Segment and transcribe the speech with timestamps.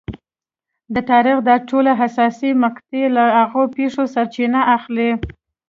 [0.93, 5.09] د تاریخ دا ټولې حساسې مقطعې له هغې پېښې سرچینه اخلي.